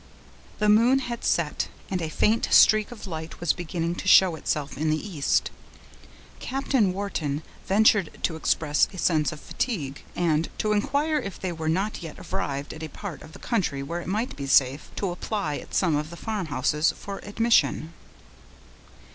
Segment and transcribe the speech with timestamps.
[0.57, 4.75] The moon had set, and a faint streak of light was beginning to show itself
[4.75, 5.51] in the east.
[6.39, 11.69] Captain Wharton ventured to express a sense of fatigue, and to inquire if they were
[11.69, 15.11] not yet arrived at a part of the country where it might be safe to
[15.11, 17.93] apply at some of the farmhouses for admission.